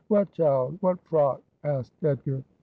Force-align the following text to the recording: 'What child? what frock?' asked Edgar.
'What 0.07 0.31
child? 0.31 0.79
what 0.81 0.99
frock?' 1.03 1.43
asked 1.63 2.03
Edgar. 2.03 2.41